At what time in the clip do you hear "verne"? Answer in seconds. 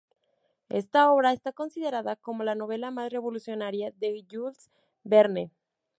5.03-5.51